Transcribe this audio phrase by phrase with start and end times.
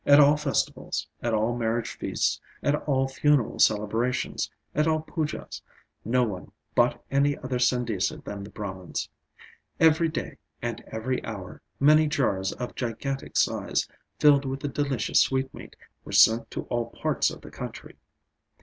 [0.03, 5.61] At all festivals, at all marriage feasts, at all funeral celebrations, at all Pujas,
[6.03, 9.09] no one bought any other sandesa than the Brahman's.
[9.79, 13.87] Every day, and every hour, many jars of gigantic size,
[14.17, 17.97] filled with the delicious sweetmeat, were sent to all parts of the country.